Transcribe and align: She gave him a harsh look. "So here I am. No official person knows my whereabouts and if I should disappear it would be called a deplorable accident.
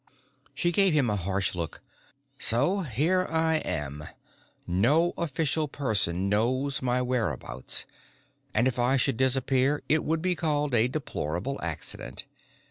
She 0.55 0.71
gave 0.71 0.93
him 0.93 1.11
a 1.11 1.15
harsh 1.15 1.53
look. 1.53 1.79
"So 2.39 2.79
here 2.79 3.27
I 3.29 3.57
am. 3.57 4.05
No 4.65 5.13
official 5.15 5.67
person 5.67 6.27
knows 6.27 6.81
my 6.81 7.03
whereabouts 7.03 7.85
and 8.51 8.67
if 8.67 8.79
I 8.79 8.97
should 8.97 9.17
disappear 9.17 9.83
it 9.87 10.03
would 10.03 10.23
be 10.23 10.33
called 10.33 10.73
a 10.73 10.87
deplorable 10.87 11.59
accident. 11.61 12.25